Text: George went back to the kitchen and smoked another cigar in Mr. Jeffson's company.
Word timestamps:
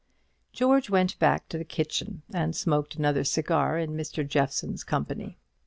George 0.51 0.89
went 0.89 1.19
back 1.19 1.47
to 1.49 1.59
the 1.59 1.63
kitchen 1.63 2.23
and 2.33 2.55
smoked 2.55 2.95
another 2.95 3.23
cigar 3.23 3.77
in 3.77 3.91
Mr. 3.95 4.27
Jeffson's 4.27 4.83
company. 4.83 5.37